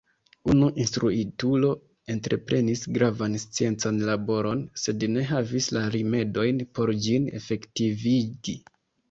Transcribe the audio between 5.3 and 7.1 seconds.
havis la rimedojn por